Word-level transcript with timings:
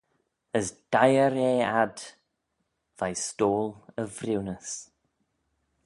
As 0.57 0.67
deiyr 0.91 1.33
eh 1.51 1.65
ad 1.81 1.97
veih 2.97 3.19
stoyl 3.27 3.69
y 4.01 4.03
vriwnys. 4.15 4.71